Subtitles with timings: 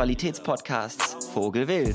[0.00, 1.94] Sexualitätspodcasts Vogelwild.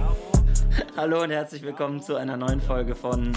[0.96, 3.34] Hallo und herzlich willkommen zu einer neuen Folge von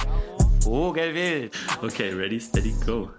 [0.61, 1.53] Vogelwild.
[1.81, 3.09] Okay, ready, steady, go.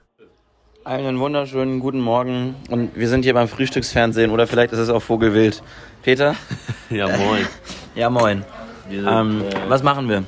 [0.84, 5.02] Einen wunderschönen guten Morgen und wir sind hier beim Frühstücksfernsehen oder vielleicht ist es auch
[5.02, 5.62] Vogelwild.
[6.02, 6.34] Peter?
[6.88, 7.46] Ja, moin.
[7.94, 8.42] Ja, moin.
[8.88, 10.24] Wir Ähm, äh, was machen wir?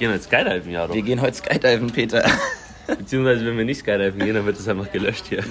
[0.00, 0.96] gehen jetzt Skydiven, ja doch.
[0.96, 2.24] Wir gehen heute Skydiven, Peter.
[2.88, 5.44] Beziehungsweise, wenn wir nicht Skydiven gehen, dann wird es einfach gelöscht hier.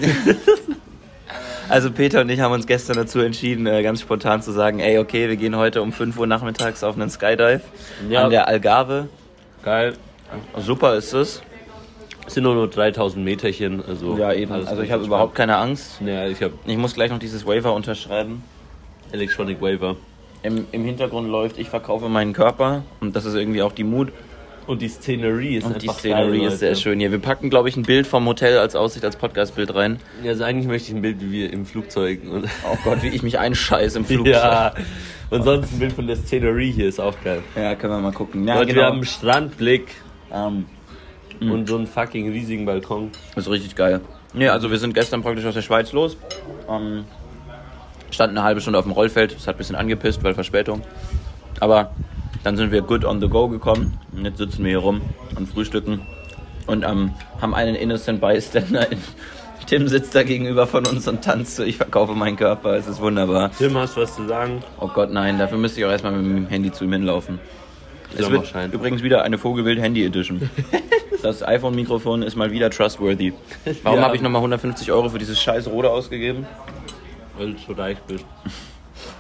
[1.70, 5.00] Also Peter und ich haben uns gestern dazu entschieden, äh, ganz spontan zu sagen, ey,
[5.00, 7.62] okay, wir gehen heute um 5 Uhr nachmittags auf einen Skydive
[8.10, 8.26] Ja.
[8.26, 9.08] an der Algarve.
[9.64, 9.94] Geil.
[10.60, 11.42] Super ist es.
[12.28, 14.18] Es sind nur nur 3000 Meterchen, also.
[14.18, 14.52] Ja, eben.
[14.52, 16.02] Also ich habe überhaupt keine Angst.
[16.06, 18.44] Ja, ich habe Ich muss gleich noch dieses Waiver unterschreiben.
[19.12, 19.96] Electronic Waiver.
[20.42, 24.12] Im, Im Hintergrund läuft, ich verkaufe meinen Körper und das ist irgendwie auch die Mut.
[24.68, 26.82] Und die Szenerie ist Und die einfach Szenerie geil, ist sehr Leute.
[26.82, 27.12] schön hier.
[27.12, 30.00] Wir packen, glaube ich, ein Bild vom Hotel als Aussicht, als Podcastbild rein.
[30.24, 32.22] Ja, also eigentlich möchte ich ein Bild wie wir im Flugzeug.
[32.30, 34.34] Und Oh Gott, wie ich mich einscheiße im Flugzeug.
[34.34, 34.74] ja.
[35.30, 37.42] Und sonst ein Bild von der Szenerie hier ist auch geil.
[37.56, 38.48] Ja, können wir mal gucken.
[38.48, 38.80] Ja, Leute, genau.
[38.82, 39.88] wir haben einen Strandblick
[40.34, 40.66] Ähm,
[41.42, 43.12] und so einen fucking riesigen Balkon.
[43.36, 44.02] Das ist richtig geil.
[44.34, 46.18] Nee, also wir sind gestern praktisch aus der Schweiz los.
[46.70, 47.04] Ähm,
[48.10, 49.36] standen eine halbe Stunde auf dem Rollfeld.
[49.36, 50.82] Das hat ein bisschen angepisst, weil Verspätung.
[51.60, 51.92] Aber
[52.46, 53.98] dann sind wir good on the go gekommen.
[54.16, 55.02] Und jetzt sitzen wir hier rum
[55.36, 56.02] und frühstücken.
[56.68, 58.88] Und ähm, haben einen innocent bystander.
[59.66, 62.76] Tim sitzt da gegenüber von uns und tanzt so, ich verkaufe meinen Körper.
[62.76, 63.50] Es ist wunderbar.
[63.58, 64.64] Tim, hast du was zu sagen?
[64.80, 67.40] Oh Gott, nein, dafür müsste ich auch erstmal mit dem Handy zu ihm hinlaufen.
[68.16, 70.50] Es wird übrigens wieder eine Vogelwild Handy Edition.
[71.24, 73.34] Das iPhone-Mikrofon ist mal wieder trustworthy.
[73.82, 74.06] Warum Ja.
[74.06, 76.46] habe ich nochmal 150 Euro für dieses scheiß Rode ausgegeben?
[77.36, 78.24] Weil du so reich bist.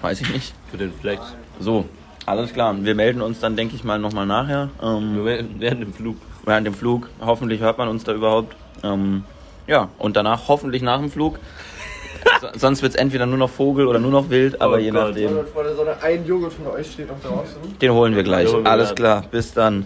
[0.03, 0.53] Weiß ich nicht.
[0.69, 1.23] Für den Flex.
[1.59, 1.85] So,
[2.25, 2.75] alles klar.
[2.79, 4.69] Wir melden uns dann, denke ich mal, nochmal nachher.
[4.81, 5.19] Ähm,
[5.59, 6.17] während dem Flug.
[6.45, 7.09] während dem Flug.
[7.21, 8.55] Hoffentlich hört man uns da überhaupt.
[8.83, 9.23] Ähm,
[9.67, 11.39] ja, und danach hoffentlich nach dem Flug.
[12.41, 14.89] So, sonst wird es entweder nur noch Vogel oder nur noch Wild, aber Oh je
[14.89, 15.09] Gott.
[15.09, 15.29] nachdem.
[15.53, 17.77] Vor der Sonne, ein Joghurt von euch steht noch draußen.
[17.79, 18.51] Den holen wir gleich.
[18.51, 18.95] Holen wir Alles dann.
[18.95, 19.85] klar, bis dann.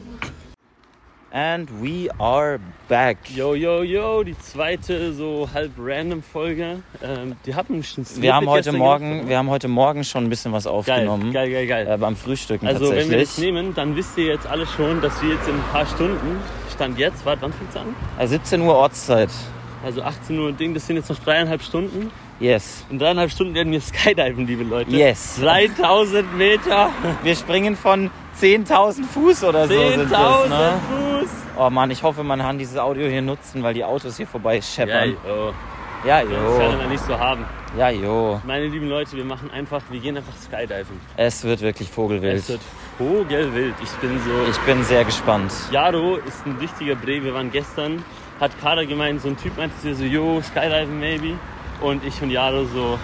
[1.32, 3.18] And we are back.
[3.36, 6.82] Yo, yo, yo, die zweite so halb random Folge.
[7.04, 9.30] Ähm, die hatten schon Wir haben heute Morgen, gemacht.
[9.30, 11.32] wir haben heute Morgen schon ein bisschen was Geil, aufgenommen.
[11.32, 11.88] geil, geil, geil.
[11.88, 15.22] Äh, beim Frühstücken also wenn wir das nehmen, dann wisst ihr jetzt alle schon, dass
[15.22, 16.40] wir jetzt in ein paar Stunden,
[16.74, 17.96] Stand jetzt, warte, wann fängt's an?
[18.18, 19.30] Äh, 17 Uhr Ortszeit.
[19.86, 22.10] Also 18 Uhr Ding, das sind jetzt noch dreieinhalb Stunden.
[22.40, 22.86] Yes.
[22.90, 24.92] In dreieinhalb Stunden werden wir skydiven, liebe Leute.
[24.92, 25.40] Yes.
[25.42, 26.90] 3000 Meter,
[27.24, 30.80] Wir springen von 10.000 Fuß oder so sind 10.000 das, ne?
[31.20, 31.30] Fuß.
[31.58, 34.56] Oh Mann, ich hoffe, man kann dieses Audio hier nutzen, weil die Autos hier vorbei
[34.56, 35.18] Ja, scheppern.
[35.28, 35.54] yo.
[36.08, 36.78] Ja, Das kann jo.
[36.78, 37.44] man nicht so haben.
[37.78, 38.40] Ja, jo.
[38.48, 40.98] Meine lieben Leute, wir machen einfach, wir gehen einfach skydiven.
[41.18, 42.36] Es wird wirklich Vogelwild.
[42.38, 42.62] Es wird
[42.98, 43.76] vogelwild.
[43.84, 44.50] Ich bin so.
[44.50, 45.52] Ich bin sehr gespannt.
[45.72, 47.22] Jaro ist ein wichtiger Bre.
[47.22, 48.06] Wir waren gestern,
[48.40, 51.34] hat Kader gemeint, so ein Typ meinte so, yo, Skydiven maybe.
[51.82, 53.00] Und ich und Jaro so.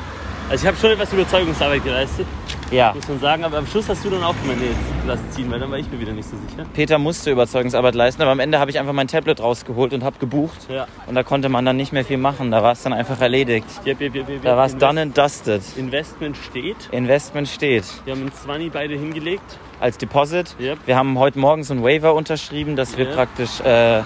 [0.50, 2.28] Also ich habe schon etwas Überzeugungsarbeit geleistet,
[2.70, 2.94] Ja.
[2.94, 4.78] muss man sagen, aber am Schluss hast du dann auch gemeint, nee, jetzt
[5.08, 6.68] lass ziehen, weil dann war ich mir wieder nicht so sicher.
[6.72, 10.20] Peter musste Überzeugungsarbeit leisten, aber am Ende habe ich einfach mein Tablet rausgeholt und habe
[10.20, 10.68] gebucht.
[10.70, 10.86] Ja.
[11.08, 12.52] Und da konnte man dann nicht mehr viel machen.
[12.52, 13.66] Da war es dann einfach erledigt.
[13.88, 15.62] Yep, yep, yep, yep, Da war es Invest- done and dusted.
[15.78, 16.78] Investment steht.
[16.92, 17.86] Investment steht.
[18.06, 19.58] Wir haben ein 20 beide hingelegt.
[19.80, 20.56] Als Deposit.
[20.60, 20.80] Yep.
[20.86, 23.16] Wir haben heute Morgen so ein Waiver unterschrieben, dass wir Ja.
[23.16, 24.02] praktisch, äh,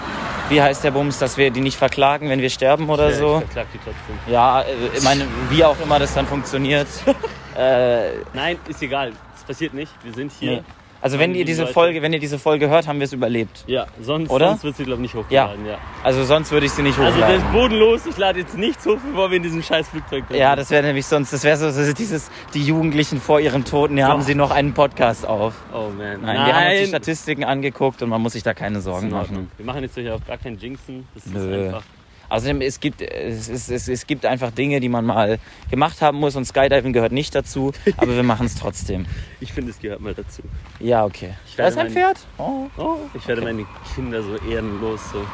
[0.49, 3.43] wie heißt der Bums, dass wir die nicht verklagen, wenn wir sterben oder Ja, so.
[3.47, 4.19] Ich die trotzdem.
[4.27, 4.65] Ja, äh,
[4.95, 6.87] ich meine, wie auch immer das dann funktioniert.
[7.57, 9.13] äh, Nein, ist egal.
[9.35, 9.91] Es passiert nicht.
[10.03, 10.51] Wir sind hier.
[10.51, 10.63] nee.
[11.01, 13.63] Also wenn ihr diese lieben Folge, wenn ihr diese Folge hört, haben wir es überlebt.
[13.67, 14.49] Ja, sonst, Oder?
[14.49, 15.65] sonst wird sie, glaube ich, nicht hochgeladen.
[15.65, 15.77] Ja.
[16.03, 17.37] Also sonst würde ich sie nicht Also das hochladen.
[17.45, 18.05] ist bodenlos.
[18.05, 20.59] Ich lade jetzt nichts hoch, bevor wir in diesem scheiß Flugzeug drin ja, sind.
[20.59, 24.07] das wäre nämlich sonst, das wäre so, so dieses, die Jugendlichen vor ihrem Toten, hier
[24.07, 24.27] haben Doch.
[24.27, 25.53] sie noch einen Podcast auf.
[25.73, 26.21] Oh man.
[26.21, 29.49] Nein, wir haben uns die Statistiken angeguckt und man muss sich da keine Sorgen machen.
[29.57, 31.07] Wir machen jetzt euch auch gar kein Jinxen.
[31.15, 31.65] Das ist Nö.
[31.67, 31.83] einfach.
[32.29, 36.19] Außerdem, es gibt, es, es, es, es gibt einfach Dinge, die man mal gemacht haben
[36.19, 39.05] muss und Skydiving gehört nicht dazu, aber wir machen es trotzdem.
[39.41, 40.41] Ich finde, es gehört mal dazu.
[40.81, 41.33] Ja, okay.
[41.47, 42.17] Ich Da ist werde ein Pferd?
[42.37, 42.67] Oh.
[42.77, 45.25] Oh, ich werde meine Kinder so ehrenlos so.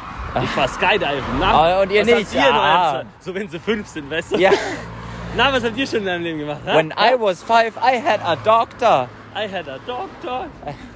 [0.44, 1.24] Ich fahr Skydiven.
[1.40, 2.34] Na, Ah, und ihr was nicht?
[2.36, 4.38] Ihr Ze- so wenn sie fünf sind, weißt du?
[4.38, 4.52] Ja,
[5.36, 6.62] Na, was habt ihr schon in deinem Leben gemacht?
[6.66, 6.76] ha?
[6.76, 9.10] when I was five, I had a doctor.
[9.36, 10.48] I had a doctor.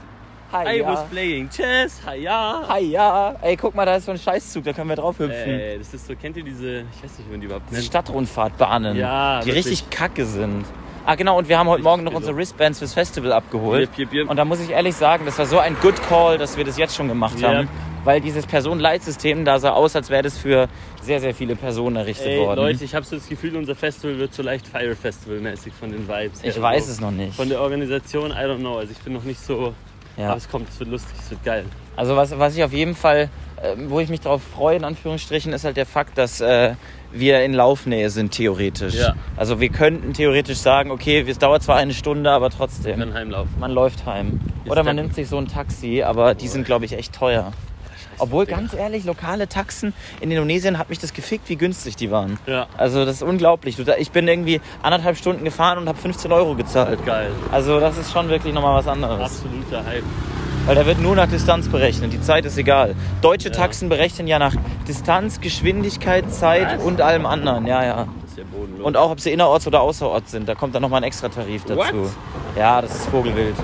[0.51, 2.01] Hi, I was playing chess.
[2.07, 2.63] Hi, ja.
[2.67, 3.35] Hi, ja.
[3.41, 5.31] Ey, guck mal, da ist so ein Scheißzug, da können wir drauf hüpfen.
[5.31, 7.83] Ey, das ist so, kennt ihr diese, ich weiß nicht, wie man die überhaupt nennt.
[7.83, 9.65] Stadtrundfahrtbahnen, Ja, die wirklich.
[9.67, 10.65] richtig kacke sind.
[11.05, 13.89] Ah, genau, und wir haben heute Morgen noch unsere Wristbands fürs Festival abgeholt.
[13.91, 14.29] Yep, yep, yep.
[14.29, 16.77] Und da muss ich ehrlich sagen, das war so ein good call, dass wir das
[16.77, 17.69] jetzt schon gemacht haben.
[18.03, 20.67] Weil dieses Personenleitsystem da sah aus, als wäre das für
[21.01, 22.59] sehr, sehr viele Personen errichtet Ey, worden.
[22.61, 25.91] Leute, ich habe so das Gefühl, unser Festival wird so leicht Fire Festival mäßig von
[25.91, 26.43] den Vibes.
[26.43, 26.61] ich her.
[26.63, 26.91] weiß so.
[26.93, 27.35] es noch nicht.
[27.35, 28.77] Von der Organisation, I don't know.
[28.77, 29.73] Also ich bin noch nicht so.
[30.19, 30.27] Ja.
[30.27, 31.65] Aber es kommt, es wird lustig, es wird geil.
[31.95, 33.29] Also was, was ich auf jeden Fall,
[33.61, 36.75] äh, wo ich mich darauf freue, in Anführungsstrichen, ist halt der Fakt, dass äh,
[37.11, 38.95] wir in Laufnähe sind, theoretisch.
[38.95, 39.15] Ja.
[39.37, 42.99] Also wir könnten theoretisch sagen, okay, es dauert zwar eine Stunde, aber trotzdem.
[42.99, 43.59] Dann heimlaufen.
[43.59, 44.41] Man läuft heim.
[44.65, 47.53] Ist Oder man nimmt sich so ein Taxi, aber die sind, glaube ich, echt teuer.
[48.19, 48.57] Obwohl, Digga.
[48.57, 52.37] ganz ehrlich, lokale Taxen in Indonesien hat mich das gefickt, wie günstig die waren.
[52.45, 52.67] Ja.
[52.77, 53.77] Also das ist unglaublich.
[53.97, 57.05] Ich bin irgendwie anderthalb Stunden gefahren und habe 15 Euro gezahlt.
[57.05, 57.31] Geil.
[57.51, 59.19] Also das ist schon wirklich nochmal was anderes.
[59.21, 60.03] Absoluter Hype.
[60.65, 62.13] Weil da wird nur nach Distanz berechnet.
[62.13, 62.95] Die Zeit ist egal.
[63.21, 63.55] Deutsche Ja.
[63.55, 64.55] Taxen berechnen ja nach
[64.87, 66.83] Distanz, Geschwindigkeit, Zeit Was?
[66.83, 67.65] und allem anderen.
[67.65, 67.87] Ja, ja.
[67.89, 68.07] Ja
[68.51, 68.85] bodenlos.
[68.85, 70.47] Und auch, ob sie innerorts oder außerorts sind.
[70.47, 71.77] Da kommt dann nochmal ein extra Tarif dazu.
[71.77, 72.11] What?
[72.57, 73.55] Ja, das ist Vogelwild.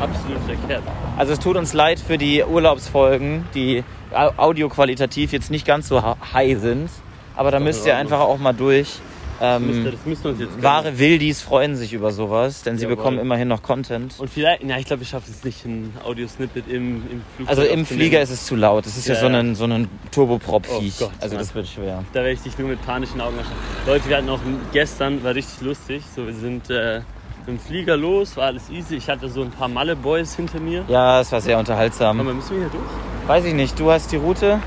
[0.00, 0.82] Absolut verkehrt.
[1.16, 6.02] Also es tut uns leid für die Urlaubsfolgen, die au- audioqualitativ jetzt nicht ganz so
[6.32, 6.90] high sind.
[7.36, 8.98] Aber da müsst ihr einfach auch mal durch.
[9.40, 10.62] Müsste, Ähm, das uns jetzt gönnen.
[10.64, 12.96] wahre Wildis freuen sich über sowas, denn sie Jawohl.
[12.96, 14.14] bekommen immerhin noch Content.
[14.18, 17.62] Und vielleicht, na, ich glaube, wir schaffen es nicht, ein Audio-Snippet im, im Flugzeug Also
[17.62, 17.86] im.
[17.86, 18.84] Flieger ist es zu laut.
[18.84, 19.38] Das ist ja, Ja, so ja.
[19.38, 20.94] ein, so ein Turboprop-Viech.
[21.02, 21.44] Oh Gott, also Mann.
[21.44, 22.02] das wird schwer.
[22.12, 23.54] Da werde ich dich nur mit panischen Augen anschauen.
[23.86, 24.40] Leute, wir hatten auch
[24.72, 26.02] gestern, war richtig lustig.
[26.16, 27.02] So, wir sind äh,
[27.46, 28.96] dem Flieger los, war alles easy.
[28.96, 30.84] Ich hatte so ein paar Malle-Boys hinter mir.
[30.88, 32.20] Ja, es war sehr unterhaltsam.
[32.20, 33.28] Aber müssen wir hier durch?
[33.28, 34.60] Weiß ich nicht, du hast die Route.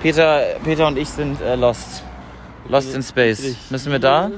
[0.00, 2.02] Peter, Peter und ich sind äh, lost.
[2.68, 3.56] Lost in Space.
[3.70, 4.30] Müssen wir da?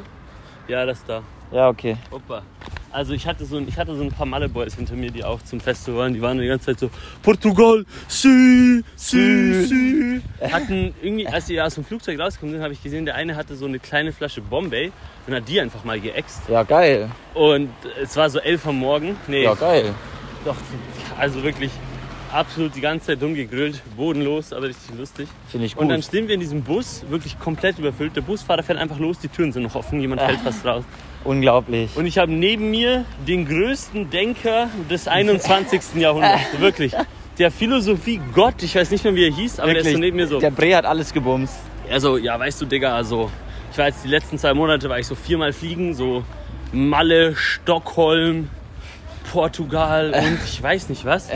[0.68, 1.22] Ja, das da.
[1.52, 1.96] Ja, okay.
[2.10, 2.42] Opa.
[2.92, 5.40] Also ich hatte so ein, ich hatte so ein paar Malle-Boys hinter mir, die auch
[5.42, 6.14] zum Festival waren.
[6.14, 6.90] Die waren die ganze Zeit so,
[7.22, 10.20] Portugal, sí, sí, sí.
[10.50, 13.56] Hatten irgendwie, als die aus dem Flugzeug rausgekommen sind, habe ich gesehen, der eine hatte
[13.56, 14.92] so eine kleine Flasche Bombay
[15.26, 16.42] und hat die einfach mal geäxt.
[16.48, 17.08] Ja, geil.
[17.32, 17.70] Und
[18.02, 19.16] es war so elf am Morgen.
[19.26, 19.94] Nee, Ja, geil.
[20.44, 20.56] doch,
[21.18, 21.70] also wirklich
[22.30, 25.28] absolut die ganze Zeit dumm gegrillt, bodenlos, aber richtig lustig.
[25.48, 25.82] Finde ich gut.
[25.82, 28.16] Und dann stehen wir in diesem Bus, wirklich komplett überfüllt.
[28.16, 30.84] Der Busfahrer fährt einfach los, die Türen sind noch offen, jemand fällt fast raus.
[31.24, 31.90] Unglaublich.
[31.96, 35.80] Und ich habe neben mir den größten Denker des 21.
[35.96, 36.92] Jahrhunderts, wirklich.
[37.38, 40.16] Der Philosophie Gott, ich weiß nicht mehr, wie er hieß, aber der ist so neben
[40.16, 40.38] mir so.
[40.38, 41.54] Der Bre hat alles gebumst.
[41.90, 43.30] Also, ja, weißt du, Digga, also,
[43.70, 46.24] ich war jetzt die letzten zwei Monate, war ich so viermal fliegen, so
[46.72, 48.50] Malle, Stockholm,
[49.30, 51.28] Portugal und ich weiß nicht was.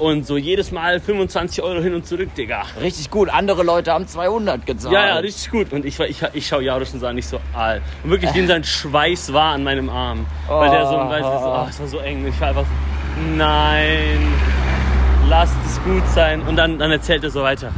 [0.00, 2.62] Und so jedes Mal 25 Euro hin und zurück, Digga.
[2.80, 3.28] Richtig gut.
[3.28, 4.94] Andere Leute haben 200 gezahlt.
[4.94, 5.72] Ja, ja, richtig gut.
[5.74, 7.74] Und ich, war- ich, ich schaue Jarosch und sah nicht so, ah.
[8.02, 10.24] Und wirklich, wie sein Schweiß war an meinem Arm.
[10.48, 11.08] Weil der so, Oh.
[11.08, 12.26] weißt du, so, ah, es war so eng.
[12.26, 14.32] Ich war einfach so, nein,
[15.28, 16.40] lasst es gut sein.
[16.42, 17.70] Und dann, dann erzählt er so weiter.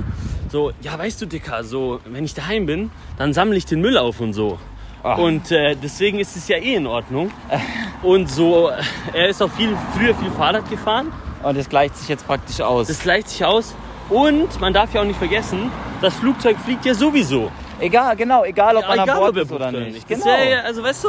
[0.50, 3.98] So, ja, weißt du, Dicker, so, wenn ich daheim bin, dann sammle ich den Müll
[3.98, 4.58] auf und so.
[5.02, 5.14] Ah.
[5.16, 7.32] Und äh, deswegen ist es ja eh in Ordnung.
[8.04, 8.74] Und so, äh,
[9.14, 11.12] er ist auch viel, früher viel Fahrrad gefahren.
[11.42, 12.88] Und das gleicht sich jetzt praktisch aus.
[12.88, 13.74] Das gleicht sich aus.
[14.08, 17.50] Und man darf ja auch nicht vergessen, das Flugzeug fliegt ja sowieso.
[17.80, 18.44] egal, genau.
[18.44, 20.06] Egal, ob man an egal, Bord ob er ist oder nicht.
[20.08, 20.26] Genau.
[20.26, 21.08] ja, also weißt du?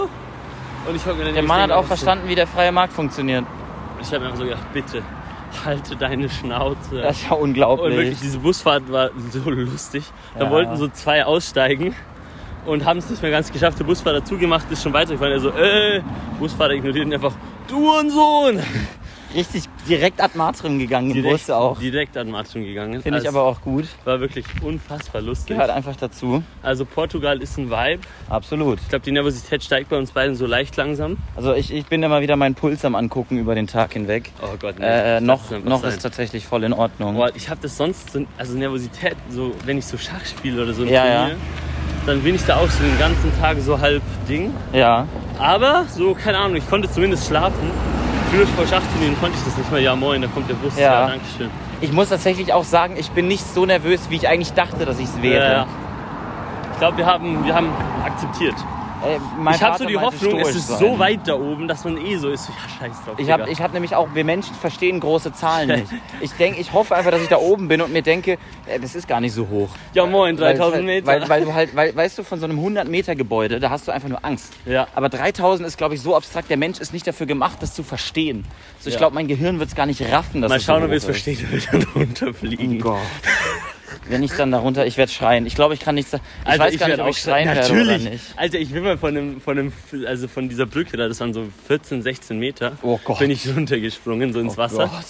[0.88, 3.46] Und ich mir Der Mann hat auch verstanden, wie der freie Markt funktioniert.
[4.02, 5.02] Ich habe mir einfach so gedacht, bitte,
[5.66, 7.02] halte deine Schnauze.
[7.02, 7.96] Das ist ja und unglaublich.
[7.96, 10.04] wirklich, diese Busfahrt war so lustig.
[10.38, 10.52] Da Ja.
[10.52, 11.96] wollten so zwei aussteigen
[12.66, 13.80] und haben es nicht mehr ganz geschafft.
[13.80, 15.34] Der Busfahrer zugemacht ist schon weitergefahren.
[15.34, 16.02] Er so, äh,
[16.40, 17.34] Busfahrer ignoriert ihn einfach,
[17.68, 18.60] du und Sohn.
[19.34, 21.78] Richtig direkt ad matrim gegangen im Bus auch.
[21.80, 23.02] direkt an Martin gegangen.
[23.02, 23.86] Finde ich Also, aber auch gut.
[24.06, 25.56] War wirklich unfassbar lustig.
[25.56, 26.44] Gehört einfach dazu.
[26.62, 28.02] Also Portugal ist ein Vibe.
[28.30, 28.80] Absolut.
[28.82, 31.18] Ich glaube, die Nervosität steigt bei uns beiden so leicht langsam.
[31.36, 34.32] Also ich, ich bin immer wieder meinen Puls am angucken über den Tag hinweg.
[34.42, 34.86] Oh Gott, nee.
[34.86, 35.90] Äh, noch noch sein.
[35.92, 37.16] ist tatsächlich voll in Ordnung.
[37.16, 40.74] Boah, ich habe das sonst, so, also Nervosität, so wenn ich so Schach spiele oder
[40.74, 41.20] so im Ja, ja.
[41.22, 41.38] Turnier,
[42.06, 44.54] dann bin ich da auch so den ganzen Tag so halb Ding.
[44.74, 45.08] Ja.
[45.40, 47.72] Aber so, keine Ahnung, ich konnte zumindest schlafen.
[48.34, 49.82] Früher vor Schachturnieren konnte ich das nicht mehr.
[49.82, 50.76] Ja, moin, da kommt der Bus.
[50.76, 50.84] Ja.
[51.02, 51.52] Ja, danke schön.
[51.82, 54.98] Ich muss tatsächlich auch sagen, ich bin nicht so nervös, wie ich eigentlich dachte, dass
[54.98, 55.46] ich es wäre.
[55.46, 55.68] Ja, ja.
[56.72, 57.70] Ich glaube, wir haben, wir haben
[58.04, 58.56] akzeptiert.
[59.06, 59.18] Äh,
[59.54, 60.80] ich habe so die Hoffnung, es ist sein.
[60.80, 62.50] so weit da oben, dass man eh so ist.
[62.50, 62.56] Ja,
[62.88, 63.16] scheiß drauf.
[63.20, 65.88] Ich habe ich hab nämlich auch, wir Menschen verstehen große Zahlen nicht.
[66.22, 68.96] Ich, denk, ich hoffe einfach, dass ich da oben bin und mir denke, äh, das
[68.96, 69.70] ist gar nicht so hoch.
[69.94, 71.08] ja, moin, 3000 weil, Meter.
[71.08, 73.88] Weil, weil du halt, weil, weißt du, von so einem 100 Meter Gebäude, da hast
[73.88, 74.54] du einfach nur Angst.
[74.66, 74.88] Ja.
[74.96, 76.50] Aber 3000 ist, glaube ich, so abstrakt.
[76.50, 78.46] Der Mensch ist nicht dafür gemacht, das zu verstehen.
[78.80, 79.00] So, ich Ja.
[79.00, 81.40] glaube, mein Gehirn wird es gar nicht raffen, dass Mal schauen, ob wir es verstehen,
[81.50, 82.78] wenn wir dann runterfliegen.
[82.80, 83.00] Oh Gott.
[84.08, 85.46] Wenn ich dann darunter, ich werde schreien.
[85.46, 86.14] Ich glaube, ich kann nichts.
[86.14, 88.02] Ich Alter, weiß gar nicht, ob ich schreien werde Natürlich.
[88.02, 88.24] oder nicht.
[88.36, 89.74] Alter, ich bin mal von einem, von einem,
[90.06, 92.74] also von dieser Brücke da, das waren so 14, 16 Meter.
[92.82, 93.20] Oh Gott.
[93.20, 94.88] Bin ich runtergesprungen, so ins Wasser.
[94.88, 95.06] Gott.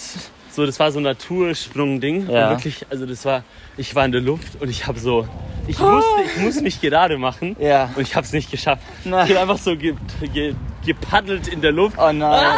[0.50, 2.30] So, das war so ein Natursprung-Ding.
[2.30, 2.44] Ja.
[2.44, 3.42] Und wirklich, also das war,
[3.76, 5.26] ich war in der Luft und ich habe so,
[5.66, 7.56] ich musste, ich muss mich gerade machen.
[7.58, 7.90] Ja.
[7.96, 8.82] Und ich habe es nicht geschafft.
[9.04, 9.22] Nein.
[9.22, 9.94] Ich bin einfach so ge,
[10.32, 10.54] ge,
[10.86, 11.98] gepaddelt in der Luft.
[11.98, 12.54] Oh nein.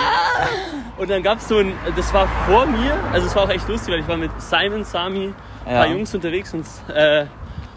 [0.98, 3.66] Und dann gab es so ein, das war vor mir, also es war auch echt
[3.68, 5.32] lustig, weil ich war mit Simon, Sami,
[5.66, 7.26] ein paar Jungs unterwegs und, äh,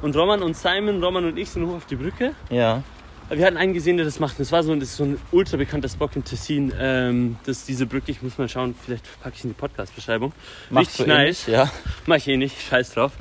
[0.02, 2.34] und Roman und Simon, Roman und ich sind hoch auf die Brücke.
[2.50, 2.84] Ja.
[3.32, 4.40] Wir hatten einen gesehen, der das macht.
[4.40, 6.74] Das war so, das ist so ein ultra bekannter Spot im Tessin.
[6.80, 10.34] Ähm, das diese Brücke, ich muss mal schauen, vielleicht packe ich in die Podcast-Beschreibung.
[10.76, 11.48] Richtig du eh nice.
[11.48, 11.70] nicht, Ja.
[12.08, 13.12] Mach ich eh nicht, scheiß drauf.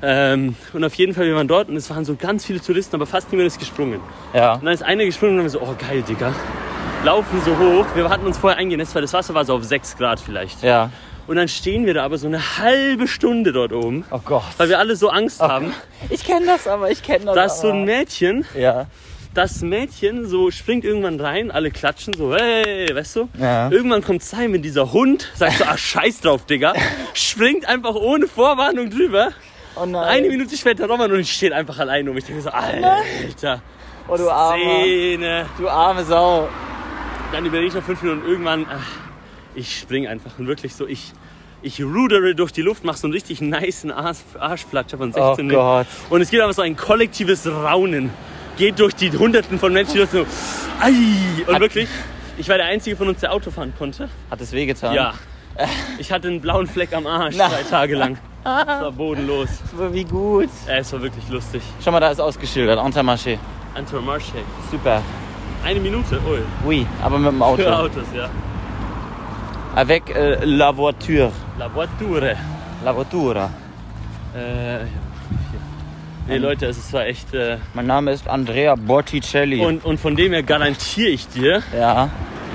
[0.00, 2.94] Ähm, und auf jeden Fall, wir waren dort und es waren so ganz viele Touristen,
[2.94, 4.00] aber fast niemand ist gesprungen.
[4.32, 4.54] Ja.
[4.54, 6.32] Und dann ist einer gesprungen und dann haben wir so, oh geil, Digga.
[7.04, 7.86] Laufen so hoch.
[7.96, 10.62] Wir hatten uns vorher eingenässt, weil das Wasser war so auf 6 Grad vielleicht.
[10.62, 10.90] Ja.
[11.28, 14.42] Und dann stehen wir da aber so eine halbe Stunde dort oben, Oh Gott.
[14.56, 15.72] weil wir alle so Angst haben,
[16.10, 18.86] Ich kenne das aber, ich kenne das dass so ein Mädchen, Ja.
[19.34, 23.28] das Mädchen so springt irgendwann rein, alle klatschen so, hey, weißt du?
[23.38, 23.70] Ja.
[23.70, 26.72] Irgendwann kommt Simon, dieser Hund, sagt so, ah, scheiß drauf, Digga.
[27.12, 29.28] Springt einfach ohne Vorwarnung drüber.
[29.76, 30.04] Oh nein.
[30.08, 32.16] Eine Minute später Roman und ich stehe einfach allein um.
[32.16, 33.60] Ich denke so, Alter,
[34.08, 34.56] Oh, du Armer.
[34.80, 35.46] Szene.
[35.58, 36.48] Du arme Sau.
[37.32, 38.86] Dann überlege ich noch fünf Minuten und irgendwann, ach,
[39.54, 41.12] ich spring einfach und wirklich so, ich,
[41.62, 45.54] ich rudere durch die Luft, mache so einen richtig niceen Arsch, Arschflatscher von 16 Oh.
[45.54, 45.86] Gott.
[46.10, 48.10] Und es geht einfach so ein kollektives Raunen.
[48.56, 50.26] Geht durch die Hunderten von Menschen, die so,
[50.80, 50.92] ei.
[51.46, 51.88] Und Hat- wirklich,
[52.36, 54.08] ich war der Einzige von uns, der Auto fahren konnte.
[54.30, 54.94] Hat es wehgetan?
[54.94, 55.14] Ja.
[55.98, 57.48] Ich hatte einen blauen Fleck am Arsch Na.
[57.48, 58.18] drei Tage lang.
[58.44, 59.48] Das war bodenlos.
[59.92, 60.48] Wie gut.
[60.66, 61.60] Es war wirklich lustig.
[61.84, 62.78] Schau mal, da ist ausgeschildert.
[62.78, 63.36] Intermarché.
[63.76, 64.38] Intermarché.
[64.70, 65.02] Super.
[65.62, 66.38] Eine Minute, ui.
[66.64, 67.62] Oui, aber mit dem Auto.
[67.62, 68.30] Für Autos, ja.
[69.78, 71.30] Avec euh, la voiture.
[71.56, 72.34] La Voiture.
[72.84, 73.48] La voitura.
[74.34, 74.86] Äh.
[76.26, 77.32] Nee, Leute, es ist zwar echt.
[77.32, 79.64] Äh, Mein Name ist Andrea Botticelli.
[79.64, 82.10] und, und von dem her garantiere ich dir, ja.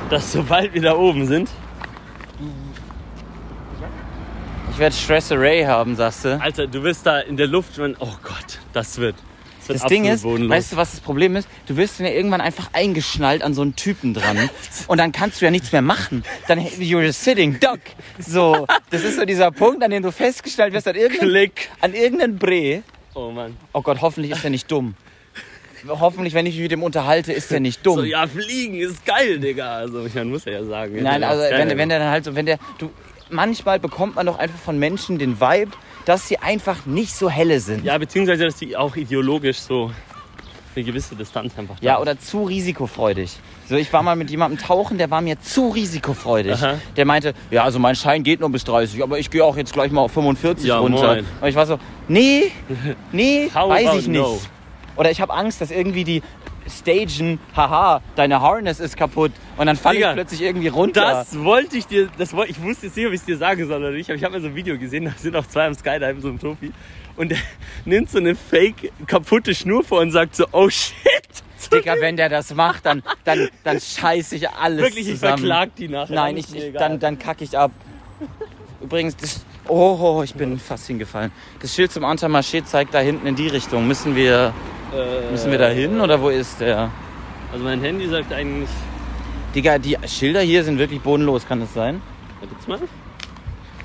[0.09, 1.49] dass sobald wir da oben sind,
[4.71, 6.41] Ich werde Stresseray haben, sagst du?
[6.41, 9.15] Alter, du wirst da in der Luft, oh Gott, das wird.
[9.67, 10.49] Das, Das Ding ist, bodenlos.
[10.51, 11.47] weißt du, was das Problem ist?
[11.67, 14.49] Du wirst dann ja irgendwann einfach eingeschnallt an so einen Typen dran
[14.87, 16.23] und dann kannst du ja nichts mehr machen.
[16.47, 17.79] Dann you're a sitting duck.
[18.19, 21.69] So, das ist so dieser Punkt, an dem du festgestellt wirst an irgendeinem, Klick.
[21.81, 22.83] an irgendeinem Bre.
[23.15, 23.55] Oh Mann.
[23.73, 24.95] Oh Gott, hoffentlich ist er nicht dumm.
[25.87, 27.97] Hoffentlich, wenn ich mich mit dem unterhalte, ist er nicht dumm.
[27.99, 29.75] So, ja, fliegen ist geil, Digga.
[29.75, 31.03] Also, ich meine, muss er ja sagen.
[31.03, 32.89] Nein, also wenn, wenn der dann halt so, wenn der, du,
[33.29, 35.71] manchmal bekommt man doch einfach von Menschen den Vibe,
[36.05, 37.83] dass sie einfach nicht so helle sind.
[37.85, 39.91] Ja, beziehungsweise, dass die auch ideologisch so
[40.75, 43.37] eine gewisse Distanz einfach da Ja, oder zu risikofreudig.
[43.69, 46.53] So, ich war mal mit jemandem tauchen, der war mir zu risikofreudig.
[46.53, 46.75] Aha.
[46.97, 49.71] Der meinte, ja, also mein Schein geht nur bis 30, aber ich gehe auch jetzt
[49.71, 51.07] gleich mal auf 45 Ja, runter.
[51.15, 51.25] moin.
[51.41, 52.51] Und ich war so, nee,
[53.11, 54.19] nee, weiß ich nicht.
[54.19, 54.39] no?
[54.95, 56.21] Oder ich habe Angst, dass irgendwie die
[56.67, 61.01] stagen, haha, deine Harness ist kaputt und dann falle ich plötzlich irgendwie runter.
[61.01, 63.67] Das wollte ich dir, das wollte, ich wusste jetzt nicht, ob ich es dir sagen
[63.67, 65.67] soll oder nicht, aber ich habe mal so ein Video gesehen, da sind auch zwei
[65.67, 66.71] am Skydive, so ein Profi.
[67.15, 67.37] Und der
[67.85, 70.93] nimmt so eine fake kaputte Schnur vor und sagt so, oh shit.
[71.71, 75.37] Digga, wenn der das macht, dann, dann, dann scheiße ich alles Wirklich, ich zusammen.
[75.37, 76.13] verklag die nachher.
[76.15, 77.71] Nein, ich, ich, dann, dann kacke ich ab.
[78.81, 81.31] Übrigens, das, oh, oh, ich bin fast hingefallen.
[81.61, 83.87] Das Schild zum Intermarché zeigt da hinten in die Richtung.
[83.87, 84.53] Müssen wir,
[84.93, 86.91] Äh, müssen wir da hin oder wo ist der?
[87.53, 88.69] Also mein Handy sagt eigentlich,
[89.55, 92.01] Digga, die Schilder hier sind wirklich bodenlos, kann das sein?
[92.39, 92.79] wartet's mal.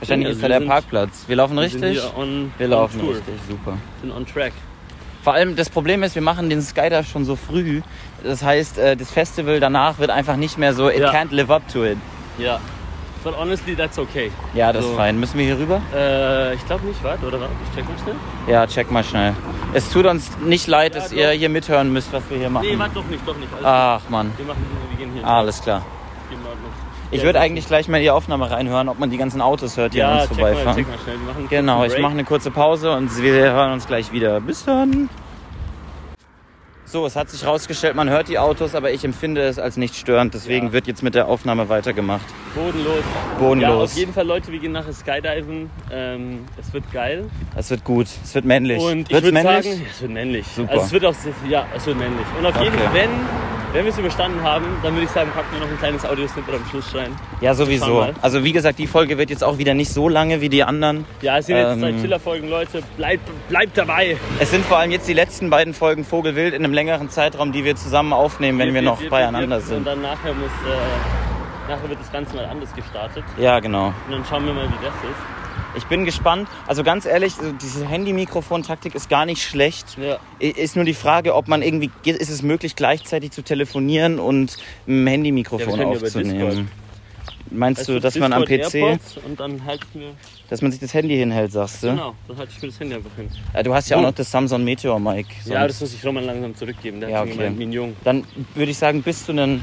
[0.01, 1.25] Wahrscheinlich also ist da der sind- Parkplatz.
[1.27, 2.01] Wir laufen richtig?
[2.17, 3.77] on, Wir laufen richtig, super.
[4.01, 4.53] sind on track.
[5.23, 7.83] Vor allem das Problem ist, wir machen den Skydive schon so früh.
[8.23, 11.11] Das heißt, äh, das Festival danach wird einfach nicht mehr so, it Ja.
[11.13, 11.99] can't live up to it.
[12.39, 12.61] Ja.
[13.25, 14.31] But honestly, that's okay.
[14.55, 14.91] Ja, das So.
[14.93, 15.19] ist fein.
[15.19, 15.83] Müssen wir hier rüber?
[15.95, 18.15] Äh, ich glaube nicht, warte, oder warte, ich check mal schnell.
[18.47, 19.35] Ja, check mal schnell.
[19.75, 21.17] Es tut uns nicht leid, Ja, dass doch.
[21.17, 22.67] ihr hier mithören müsst, was wir hier machen.
[22.71, 23.53] Nee, warte doch nicht, doch nicht.
[23.53, 24.39] Alles Ach man, gut.
[24.39, 25.27] wir, machen, wir gehen hier.
[25.27, 25.83] alles klar.
[27.11, 30.03] Ich würde eigentlich gleich mal die Aufnahme reinhören, ob man die ganzen Autos hört, die
[30.03, 30.77] an Ja, uns check mal, vorbeifahren.
[30.77, 31.47] check mal schnell.
[31.49, 34.41] Genau, ich mache eine kurze Pause und wir hören uns gleich wieder.
[34.43, 35.09] Bis dann.
[36.91, 39.95] So, es hat sich rausgestellt, man hört die Autos, aber ich empfinde es als nicht
[39.95, 40.33] störend.
[40.33, 40.73] Deswegen Ja.
[40.73, 42.25] wird jetzt mit der Aufnahme weitergemacht.
[42.55, 43.05] Bodenlos.
[43.39, 43.61] Bodenlos.
[43.69, 45.69] Ja, auf jeden Fall, Leute, wir gehen nachher Skydiven.
[45.93, 47.29] Ähm, es wird geil.
[47.55, 48.83] Es wird gut, es wird männlich.
[48.83, 49.65] Und ich Wird's würde männlich?
[49.67, 50.47] sagen, es wird männlich.
[50.47, 50.71] Super.
[50.73, 51.15] Also es wird auch,
[51.47, 52.27] ja, es wird männlich.
[52.39, 52.85] Und auf jeden Okay.
[52.85, 53.11] Fall, wenn,
[53.73, 56.55] wenn wir es überstanden haben, dann würde ich sagen, packen wir noch ein kleines Audiosnippet
[56.55, 57.13] am Schluss rein.
[57.41, 57.87] ja, sowieso.
[58.01, 58.15] wir.
[58.23, 61.05] Also wie gesagt, die Folge wird jetzt auch wieder nicht so lange wie die anderen.
[61.21, 61.81] Ja, es sind jetzt Ähm.
[61.81, 62.83] zwei Chiller-Folgen, Leute.
[62.97, 64.17] Bleibt, bleibt dabei.
[64.39, 67.65] Es sind vor allem jetzt die letzten beiden Folgen Vogelwild in einem längeren Zeitraum, die
[67.65, 69.87] wir zusammen aufnehmen, wenn wir noch beieinander Und sind.
[69.87, 73.25] dann nachher muss, äh, nachher wird das Ganze mal anders gestartet.
[73.39, 73.89] Ja, genau.
[73.89, 75.38] Und dann schauen wir mal, wie das ist.
[75.79, 76.49] Ich bin gespannt.
[76.67, 79.97] Also ganz ehrlich, diese Handy-Mikrofon-Taktik ist gar nicht schlecht.
[79.97, 80.19] Ja.
[80.41, 84.57] Ist nur die Frage, ob man irgendwie, ist es möglich, gleichzeitig zu telefonieren und
[84.89, 86.39] ein Handy-Mikrofon ja aufzunehmen?
[86.39, 86.67] Discord.
[87.51, 90.11] Meinst Weißt du, dass man am Discord, PC, AirPods Und dann halte ich mir,
[90.51, 91.91] dass man sich das Handy hinhält, sagst du?
[91.91, 93.31] genau, dann halte ich mir das Handy einfach hin.
[93.55, 95.27] Ja, du hast ja auch noch das Samsung Meteor Mic.
[95.45, 97.01] Ja, das muss ich Roman langsam zurückgeben.
[97.01, 97.51] Der Ja, okay.
[97.51, 97.97] Mignon.
[98.03, 99.63] Dann würde ich sagen, bis du ein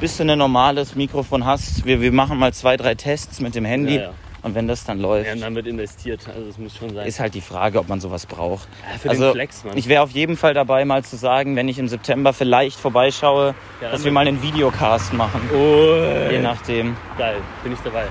[0.00, 3.64] bis du ein normales Mikrofon hast, wir, wir machen mal zwei, drei Tests mit dem
[3.64, 4.14] Handy Ja, ja.
[4.44, 6.20] Und wenn das dann läuft, Ja, und dann wird investiert.
[6.28, 7.06] Also es muss schon sein.
[7.06, 8.68] ist halt die Frage, ob man sowas braucht.
[8.92, 9.76] Ja, für also den Flex, Mann.
[9.76, 13.54] ich wäre auf jeden Fall dabei, mal zu sagen, wenn ich im September vielleicht vorbeischaue,
[13.80, 15.40] Ja, dass wir mal einen Videocast machen.
[15.54, 15.96] oh,
[16.30, 16.94] Je nachdem.
[17.16, 18.04] geil, bin ich dabei.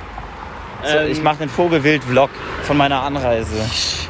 [0.86, 2.30] Ähm, ich mache einen Vogelwild-Vlog
[2.64, 3.56] von meiner Anreise.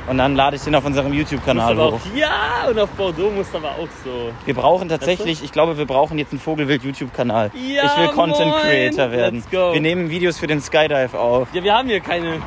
[0.07, 1.99] Und dann lade ich den auf unserem YouTube-Kanal hoch.
[2.15, 4.31] ja, und auf Bordeaux musst du aber auch so.
[4.45, 7.51] Wir brauchen tatsächlich, ich glaube, wir brauchen jetzt einen Vogelwild-YouTube-Kanal.
[7.53, 8.61] Ja, ich will Content moin.
[8.61, 9.35] Creator werden.
[9.39, 9.73] Let's go.
[9.73, 11.47] Wir nehmen Videos für den Skydive auf.
[11.53, 12.41] Ja, wir haben hier keine.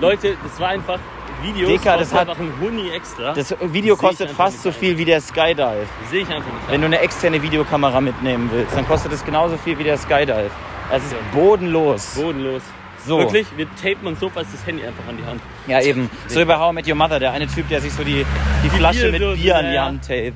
[0.00, 0.98] Leute, das war einfach
[1.42, 1.68] Videos.
[1.70, 3.32] Dicker, das hat- einfach ein Huni extra.
[3.32, 5.86] Das Video ich kostet fast so viel wie der Skydive.
[6.10, 6.70] Sehe ich einfach nicht.
[6.70, 10.50] Wenn du eine externe Videokamera mitnehmen willst, dann kostet es genauso viel wie der Skydive.
[10.92, 12.14] Es ist bodenlos.
[12.16, 12.62] Bodenlos.
[13.08, 13.18] So.
[13.18, 15.40] Wirklich, wir tapen uns so fast das Handy einfach an die Hand.
[15.66, 16.10] Ja, eben.
[16.28, 18.24] So wie bei How I Met Your Mother, der eine Typ, der sich so die,
[18.62, 19.84] die Flasche mit Bierdose, Bier an ja, die ja.
[19.86, 20.34] Hand tapet.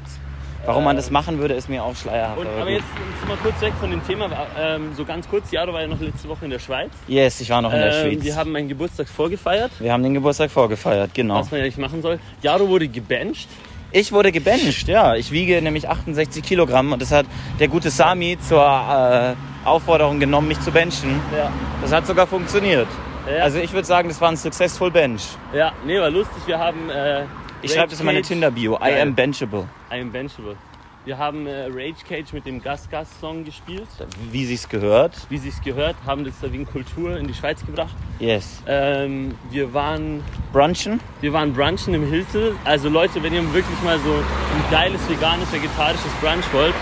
[0.64, 2.38] Warum man das machen würde, ist mir auch schleierhaft.
[2.38, 2.85] Und, aber jetzt
[3.21, 4.31] wir mal kurz weg von dem Thema.
[4.59, 6.91] Ähm, so ganz kurz, Jaro war ja noch letzte Woche in der Schweiz.
[7.09, 8.25] Yes, ich war noch in der Ähm, Schweiz.
[8.25, 11.41] wir haben meinen Geburtstag vorgefeiert, Wir haben den Geburtstag vorgefeiert, genau.
[11.41, 12.21] was man ja nicht machen soll.
[12.43, 13.49] Jaro wurde gebencht.
[13.91, 15.17] Ich wurde gebencht, ja.
[15.17, 17.26] Ich wiege nämlich 68 Kilogramm und das hat
[17.59, 21.21] der gute Sami zur äh, Aufforderung genommen, mich zu benchen.
[21.37, 21.50] Ja.
[21.81, 22.88] Das hat sogar funktioniert.
[23.28, 23.45] Ja.
[23.45, 25.23] Also ich würde sagen, das war ein successful bench.
[25.54, 26.42] Ja, nee, war lustig.
[26.47, 26.90] Wir haben.
[26.90, 27.25] Äh,
[27.62, 28.78] Ich schreibe das in meine Tinder-Bio.
[28.83, 29.69] I am benchable.
[29.92, 30.57] I am benchable.
[31.04, 33.88] Wir haben äh, Rage Cage mit dem Gas Gas Song gespielt.
[34.31, 35.16] Wie sich's gehört.
[35.31, 37.92] Wie sie es gehört, haben das da wegen Kultur in die Schweiz gebracht.
[38.21, 38.62] Yes.
[38.69, 41.00] Ähm, wir waren Brunchen?
[41.21, 42.54] Wir waren brunchen im Hiltel.
[42.64, 46.75] Also Leute, wenn ihr wirklich mal so ein geiles, veganes, vegetarisches Brunch wollt,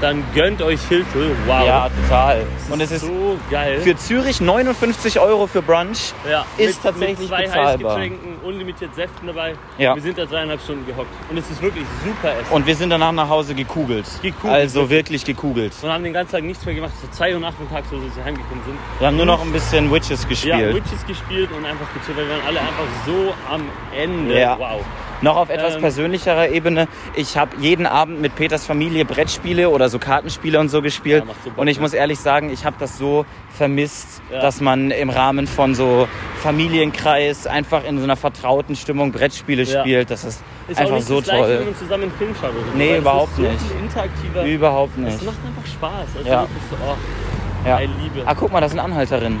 [0.00, 1.34] dann gönnt euch Hiltel.
[1.46, 1.66] Wow.
[1.66, 2.44] Ja, total.
[2.58, 3.80] Das Und es ist so geil.
[3.80, 6.12] für Zürich 59 Euro für Brunch.
[6.30, 7.92] ja, ist tatsächlich mit zwei bezahlbar.
[7.96, 9.54] Heißgetränken, unlimitiert Säften dabei.
[9.78, 9.94] Ja.
[9.94, 11.08] Wir sind da dreieinhalb Stunden gehockt.
[11.30, 12.52] Und es ist wirklich super Essen.
[12.52, 14.06] Und wir sind danach nach Hause gekugelt.
[14.22, 15.72] Gekugelt, Also wirklich gekugelt.
[15.82, 16.92] Und haben den ganzen Tag nichts mehr gemacht.
[17.00, 18.76] So zwei Uhr nachmittags, wo sie heimgekommen sind.
[18.98, 20.74] Wir haben nur noch ein bisschen Witches Ja, gespielt.
[20.76, 23.62] Witches gespielt und einfach gechillt, weil wir waren alle einfach so am
[23.96, 24.38] Ende.
[24.38, 24.58] Ja.
[24.58, 24.80] Wow.
[25.22, 26.88] Noch auf etwas Ähm, persönlicherer Ebene.
[27.14, 31.24] Ich habe jeden Abend mit Peters Familie Brettspiele oder so Kartenspiele und so gespielt.
[31.26, 31.82] Ja, so Bock, und ich ne?
[31.82, 33.24] muss ehrlich sagen, ich habe das so
[33.56, 34.40] vermisst, Ja.
[34.40, 36.06] dass man im Rahmen von so
[36.42, 39.80] Familienkreis einfach in so einer vertrauten Stimmung Brettspiele Ja.
[39.80, 40.10] spielt.
[40.10, 41.64] Das ist, Ist einfach so das Gleiche, toll.
[41.64, 42.50] man zusammen einen Film schaut.
[42.50, 43.54] Oder so, Nee, überhaupt so nicht.
[43.82, 44.44] Interaktiver.
[44.44, 45.24] Überhaupt Es nicht.
[45.24, 46.08] macht einfach Spaß.
[46.18, 46.46] Also Ja.
[46.70, 47.78] so, oh, Ja.
[47.78, 48.22] Liebe.
[48.26, 49.38] Ah, guck mal, das sind Anhalterinnen.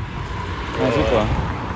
[0.82, 1.26] Na super.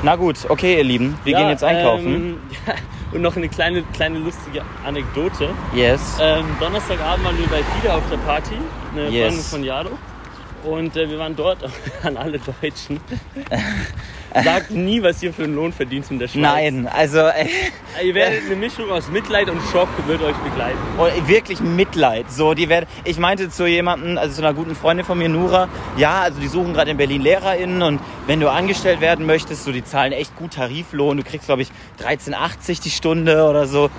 [0.02, 1.18] Na gut, okay, ihr Lieben.
[1.24, 2.06] Wir gehen jetzt einkaufen.
[2.06, 2.74] Ähm, ja,
[3.12, 5.50] und noch eine kleine, kleine lustige Anekdote.
[5.74, 6.16] yes.
[6.20, 8.54] Ähm, Donnerstagabend waren wir bei FIDA auf der Party,
[8.92, 9.24] eine Yes.
[9.26, 9.90] Freundin von Jado.
[10.64, 11.58] Und äh, wir waren dort
[12.02, 13.00] an alle Deutschen.
[14.32, 16.40] Sagt nie, was ihr für einen Lohn verdient in der Schweiz.
[16.40, 17.46] Nein, also äh,
[18.04, 20.78] Ihr werdet eine Mischung aus Mitleid und Schock wird euch begleiten.
[20.98, 22.30] Und wirklich Mitleid.
[22.30, 25.68] So, die werden, ich meinte zu jemandem, also zu einer guten Freundin von mir, Nura,
[25.96, 29.72] ja, also die suchen gerade in Berlin LehrerInnen und wenn du angestellt werden möchtest, so
[29.72, 31.16] die zahlen echt gut Tariflohn.
[31.16, 31.68] Du kriegst, glaube ich,
[32.00, 33.90] 13,80 die Stunde oder so.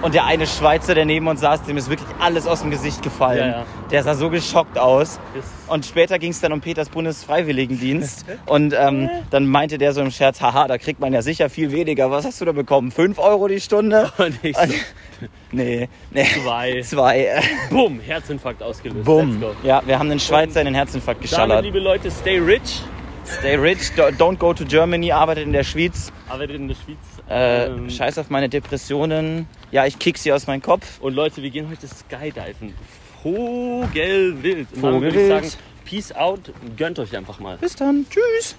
[0.00, 3.02] Und der eine Schweizer, der neben uns saß, dem ist wirklich alles aus dem Gesicht
[3.02, 3.38] gefallen.
[3.50, 3.66] Ja, ja.
[3.90, 5.18] Der sah so geschockt aus.
[5.66, 8.24] Und später ging es dann um Peters Bundesfreiwilligendienst.
[8.46, 11.72] und ähm, dann meinte der so im Scherz, haha, da kriegt man ja sicher viel
[11.72, 12.10] weniger.
[12.12, 12.92] Was hast du da bekommen?
[12.92, 14.12] 5 Euro die Stunde?
[14.18, 14.62] Und ich so,
[15.50, 16.24] Nee, nee.
[16.44, 16.80] zwei.
[16.82, 17.42] Zwei.
[17.70, 19.04] Bumm, Herzinfarkt ausgelöst.
[19.04, 19.42] Bumm.
[19.64, 21.64] Ja, wir haben einen Schweizer in den Herzinfarkt Damit, geschallert.
[21.64, 22.82] liebe Leute, stay rich.
[23.24, 26.12] Stay rich, do- don't go to Germany, arbeitet in der Schweiz.
[26.28, 26.96] Arbeitet in der Schweiz.
[27.30, 29.46] Äh, Ähm, Scheiß auf meine Depressionen.
[29.70, 31.00] Ja, ich kick sie aus meinem Kopf.
[31.00, 32.74] Und Leute, wir gehen heute Skydiven.
[33.22, 34.68] Vogelwild.
[34.74, 35.44] Und damit würde ich Vogelwild.
[35.44, 36.40] sagen, Peace out.
[36.76, 37.56] Gönnt euch einfach mal.
[37.58, 38.06] Bis dann.
[38.08, 38.56] Tschüss.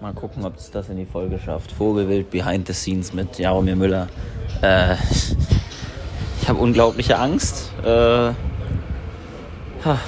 [0.00, 1.72] Mal gucken, ob es das in die Folge schafft.
[1.72, 4.08] Vogelwild Behind the Scenes mit Jaromir Müller.
[4.62, 4.94] Äh,
[6.40, 7.70] ich habe unglaubliche Angst.
[7.84, 8.32] Äh,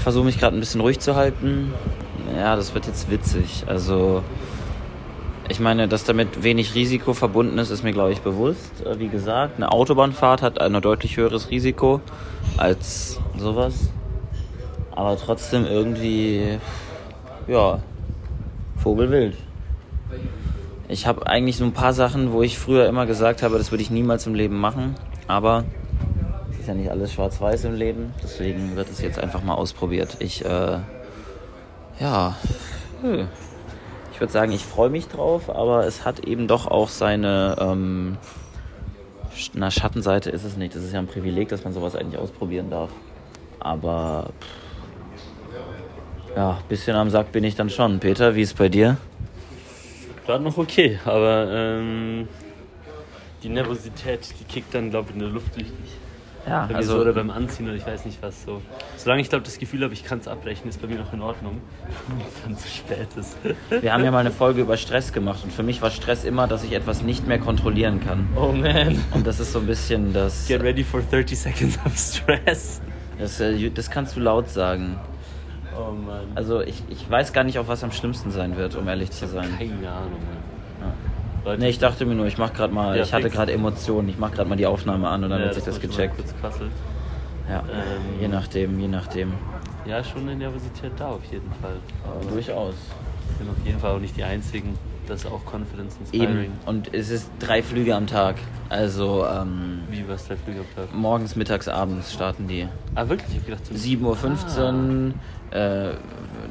[0.03, 1.73] Versuche mich gerade ein bisschen ruhig zu halten.
[2.37, 3.65] Ja, das wird jetzt witzig.
[3.67, 4.23] Also,
[5.49, 8.85] ich meine, dass damit wenig Risiko verbunden ist, ist mir, glaube ich, bewusst.
[8.85, 12.01] Äh, Wie gesagt, eine Autobahnfahrt hat ein deutlich höheres Risiko
[12.57, 13.91] als sowas.
[14.95, 16.59] Aber trotzdem irgendwie,
[17.49, 17.81] ja,
[18.77, 19.37] Vogelwild.
[20.89, 23.83] Ich habe eigentlich so ein paar Sachen, wo ich früher immer gesagt habe, das würde
[23.83, 24.95] ich niemals im Leben machen.
[25.27, 25.65] Aber
[26.51, 28.13] es ist ja nicht alles schwarz-weiß im Leben.
[28.23, 30.17] Deswegen wird es jetzt einfach mal ausprobiert.
[30.19, 30.79] Ich, äh,
[31.99, 32.37] ja,
[33.01, 33.29] hm.
[34.13, 38.19] Ich würde sagen, ich freue mich drauf, aber es hat eben doch auch seine, ähm,
[39.55, 40.75] na, Schattenseite ist es nicht.
[40.77, 42.91] Das ist ja ein Privileg, dass man sowas eigentlich ausprobieren darf.
[43.59, 48.01] Aber, pff, ja, ein bisschen am Sack bin ich dann schon.
[48.01, 48.97] Peter, wie ist bei dir?
[50.27, 52.29] Gerade noch okay, aber ähm,
[53.43, 55.75] die Nervosität, die kickt dann, glaube ich, in der Luft richtig.
[56.47, 58.61] Ja, Bei also- so, oder beim Anziehen oder ich weiß nicht was so.
[58.97, 61.23] Solange ich glaube, das Gefühl habe, ich kann es abbrechen, ist bei mir noch in
[61.23, 61.61] Ordnung.
[62.45, 63.37] Wenn es zu spät ist.
[63.71, 66.49] Wir haben ja mal eine Folge über Stress gemacht und für mich war Stress immer,
[66.49, 68.29] dass ich etwas nicht mehr kontrollieren kann.
[68.37, 69.01] Oh man.
[69.13, 70.49] Und das ist so ein bisschen das.
[70.49, 72.81] Get ready for 30 seconds of stress.
[73.19, 74.99] Das, äh, das kannst du laut sagen.
[75.79, 76.27] Oh man.
[76.35, 79.27] Also ich, ich weiß gar nicht, auf was am schlimmsten sein wird, um ehrlich zu
[79.27, 79.49] sein.
[79.57, 80.42] Keine Ahnung, man.
[81.45, 84.09] Leute, Nee, ich dachte mir nur, ich mach gerade mal, Ja, ich hatte gerade Emotionen,
[84.09, 86.23] ich mach gerade mal die Aufnahme an und dann ja, wird sich das mal gecheckt.
[87.49, 87.65] Ja, Ähm,
[88.21, 89.33] je nachdem, je nachdem.
[89.85, 91.75] Ja, schon eine Nervosität da auf jeden Fall.
[92.05, 92.75] Aber Durchaus.
[93.39, 94.79] sind auf jeden Fall auch nicht die Einzigen.
[95.09, 96.45] Das ist auch Confidence Inspiring.
[96.45, 96.53] Eben.
[96.65, 98.37] Und es ist drei Flüge am Tag.
[98.69, 100.95] Also ähm, Wie was der Flüge am Tag?
[100.95, 102.69] morgens, mittags, abends starten die.
[102.95, 103.29] Ah, wirklich?
[103.33, 105.15] Ich hab gedacht, so 7.15 Uhr,
[105.53, 105.95] äh,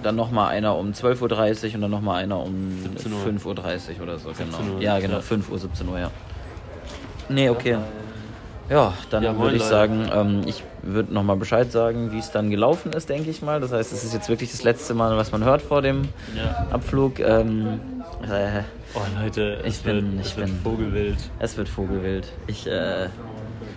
[0.04, 3.20] dann nochmal einer um 12.30 Uhr und dann nochmal einer um 17 Uhr.
[3.20, 4.30] 5.30 Uhr oder so.
[4.30, 4.76] 17 Genau.
[4.76, 5.22] Uhr, Ja, genau, ja.
[5.22, 6.12] 5 Uhr, 17 Uhr, ja.
[7.30, 7.78] Nee, okay.
[8.70, 12.50] Ja, dann Ja, würde ich sagen, ähm, ich würde nochmal Bescheid sagen, wie es dann
[12.50, 13.60] gelaufen ist, denke ich mal.
[13.60, 16.04] Das heißt, es ist jetzt wirklich das letzte Mal, was man hört vor dem
[16.36, 16.68] Ja.
[16.72, 17.20] Abflug.
[17.20, 17.82] Ähm,
[18.24, 18.62] äh,
[18.93, 21.17] Oh Leute, Ich es bin- wird, ich es wird bin- Vogelwild.
[21.39, 22.27] es wird Vogelwild.
[22.47, 23.08] Ich, äh,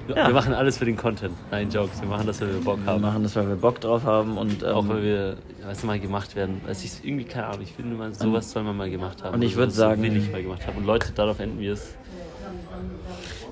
[0.06, 1.32] Wir machen alles für den Content.
[1.50, 2.00] Nein, Jokes.
[2.00, 3.00] Wir machen das, weil wir Bock wir haben.
[3.00, 5.98] machen das, weil wir Bock drauf haben und ähm, Auch weil wir, weißt du, mal
[6.00, 6.60] gemacht werden.
[6.66, 9.34] Also ich irgendwie, keine Ahnung, ich finde mal, sowas soll man mal gemacht haben.
[9.34, 10.76] und ich Oder würd sowas sagen- will ich mal gemacht haben.
[10.78, 11.94] Und Leute, darauf enden wir es.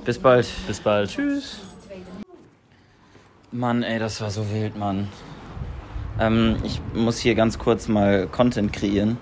[0.05, 0.46] bis bald.
[0.66, 1.11] Bis bald.
[1.11, 1.61] Tschüss.
[3.53, 5.09] Mann, ey, das war so wild, Mann.
[6.18, 9.16] Ähm, ich muss hier ganz kurz mal Content kreieren.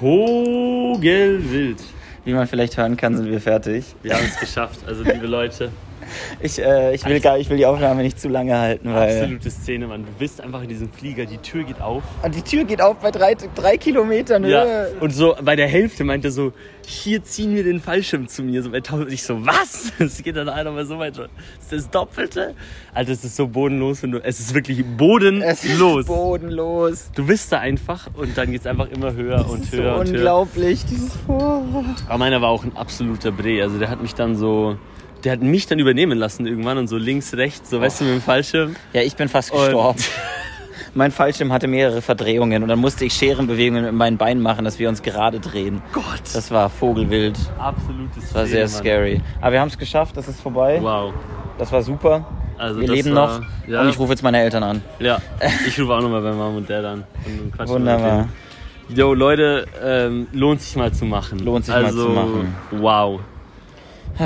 [0.00, 1.76] Vogelwild.
[2.24, 3.84] Wie man vielleicht hören kann, sind wir fertig.
[4.02, 4.80] Wir haben es geschafft.
[4.86, 5.70] Also, liebe Leute,
[6.40, 9.10] Ich, äh, ich, will gar, ich will die Aufnahme nicht zu lange halten, weil.
[9.20, 10.04] absolute Szene, Mann.
[10.04, 12.02] Du bist einfach in diesem Flieger, die Tür geht auf.
[12.22, 14.64] Und die Tür geht auf bei drei, drei Kilometern Ja.
[14.64, 14.92] Höhe.
[15.00, 16.52] Und so bei der Hälfte meinte er so,
[16.86, 18.62] hier ziehen wir den Fallschirm zu mir.
[18.62, 19.12] So bei 1000.
[19.12, 19.92] Ich so, was?
[19.98, 21.18] Es geht dann einer mal so weit.
[21.18, 21.28] Das
[21.60, 22.54] ist das Doppelte.
[22.94, 24.02] Alter, es ist so bodenlos.
[24.02, 25.44] Wenn du, es ist wirklich bodenlos.
[25.46, 27.10] Es ist bodenlos.
[27.14, 29.94] Du bist da einfach und dann geht es einfach immer höher und Das ist höher
[29.94, 30.14] so und höher.
[30.16, 32.02] unglaublich, dieses Vorrat.
[32.08, 33.62] Aber meiner war auch ein absoluter Bre.
[33.62, 34.76] Also der hat mich dann so,
[35.24, 38.14] der hat mich dann übernehmen lassen irgendwann und so links, rechts, so weißt du, mit
[38.14, 38.76] dem Fallschirm.
[38.92, 39.98] Ja, ich bin fast gestorben.
[40.94, 44.78] mein Fallschirm hatte mehrere Verdrehungen und dann musste ich Scherenbewegungen mit meinen Beinen machen, dass
[44.78, 45.82] wir uns gerade drehen.
[45.92, 46.04] Gott.
[46.32, 47.38] Das war Vogelwild.
[47.58, 49.20] absolutes Das war sehr scary.
[49.40, 50.78] Aber wir haben es geschafft, das ist vorbei.
[50.80, 51.12] Wow.
[51.58, 52.26] Das war super.
[52.58, 53.46] Also wir leben war- noch.
[53.66, 53.82] Ja.
[53.82, 54.82] Und ich rufe jetzt meine Eltern an.
[54.98, 55.18] Ja,
[55.66, 57.04] ich rufe auch nochmal bei Mom und Dad an.
[57.24, 58.28] Und Wunderbar.
[58.88, 61.38] Yo, Leute, ähm, lohnt sich mal zu machen.
[61.38, 62.54] Lohnt sich mal also, zu machen.
[62.72, 63.20] Wow.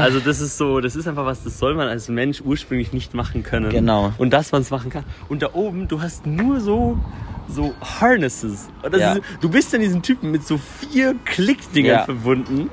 [0.02, 3.14] Also das ist so, das ist einfach was, das soll man als Mensch ursprünglich nicht
[3.14, 3.70] machen können.
[3.70, 4.12] Genau.
[4.18, 5.04] Und das man es machen kann.
[5.28, 6.98] Und da oben, du hast nur so,
[7.48, 8.68] so Harnesses.
[8.98, 9.12] Ja.
[9.14, 12.04] ist, du bist an diesen Typen mit so vier Klickdingern Ja.
[12.04, 12.70] verbunden.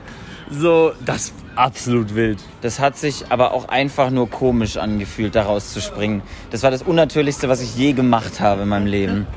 [0.50, 2.40] So, das absolut wild.
[2.62, 6.22] Das hat sich aber auch einfach nur komisch angefühlt, daraus zu springen.
[6.50, 9.28] Das war das Unnatürlichste, was ich je gemacht habe in meinem Leben.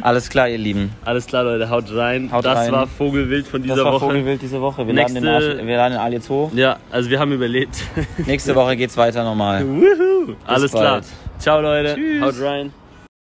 [0.00, 0.92] Alles klar, ihr Lieben.
[1.04, 2.30] Alles klar, Leute, haut rein.
[2.32, 2.72] Haut das rein.
[2.72, 4.06] war Vogelwild von dieser Das war Woche.
[4.06, 4.86] Vogelwild diese Woche.
[4.86, 6.50] Wir, Nächste- laden den Arsch, wir laden den Aal jetzt hoch.
[6.54, 7.76] Ja, also wir haben überlebt.
[8.26, 9.24] Nächste Woche geht's weiter.
[9.24, 10.34] Wuhu.
[10.46, 10.82] Alles klar.
[11.00, 11.04] bald.
[11.38, 11.96] Ciao, Leute.
[12.20, 12.72] Haut rein.